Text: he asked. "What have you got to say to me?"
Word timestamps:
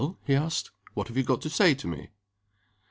he 0.25 0.33
asked. 0.33 0.71
"What 0.95 1.09
have 1.09 1.17
you 1.17 1.21
got 1.21 1.43
to 1.43 1.49
say 1.51 1.75
to 1.75 1.85
me?" 1.85 2.09